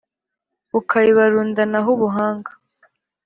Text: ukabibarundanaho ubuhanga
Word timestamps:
ukabibarundanaho 0.79 1.87
ubuhanga 1.95 2.51